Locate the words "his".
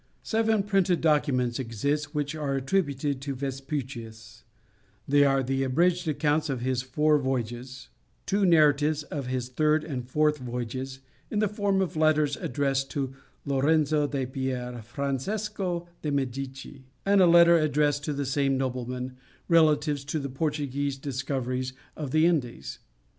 6.61-6.81, 9.27-9.47